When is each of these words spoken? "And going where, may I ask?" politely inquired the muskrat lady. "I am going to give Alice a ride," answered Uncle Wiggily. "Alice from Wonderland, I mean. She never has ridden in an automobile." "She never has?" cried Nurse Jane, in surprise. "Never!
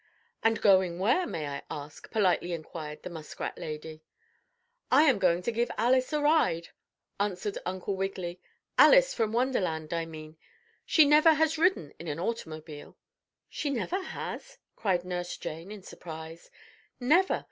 "And 0.41 0.59
going 0.61 0.97
where, 0.97 1.27
may 1.27 1.47
I 1.47 1.61
ask?" 1.69 2.09
politely 2.09 2.53
inquired 2.53 3.03
the 3.03 3.09
muskrat 3.11 3.55
lady. 3.59 4.01
"I 4.89 5.03
am 5.03 5.19
going 5.19 5.43
to 5.43 5.51
give 5.51 5.69
Alice 5.77 6.11
a 6.11 6.19
ride," 6.19 6.69
answered 7.19 7.59
Uncle 7.67 7.95
Wiggily. 7.95 8.41
"Alice 8.79 9.13
from 9.13 9.31
Wonderland, 9.31 9.93
I 9.93 10.07
mean. 10.07 10.37
She 10.87 11.05
never 11.05 11.35
has 11.35 11.59
ridden 11.59 11.93
in 11.99 12.07
an 12.07 12.19
automobile." 12.19 12.97
"She 13.47 13.69
never 13.69 14.01
has?" 14.01 14.57
cried 14.75 15.05
Nurse 15.05 15.37
Jane, 15.37 15.71
in 15.71 15.83
surprise. 15.83 16.49
"Never! 16.99 17.39